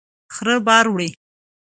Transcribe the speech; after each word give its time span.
خره 0.33 0.55
بار 0.67 0.85
وړي. 0.93 1.09